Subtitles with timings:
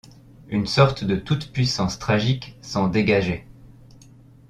[0.49, 3.45] Une sorte de toute-puissance tragique s’en dégageait.